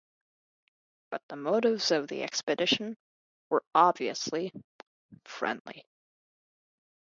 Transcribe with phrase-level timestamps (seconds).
[1.11, 2.97] But the motives of the expedition
[3.51, 4.51] were obviously
[5.25, 5.85] friendly.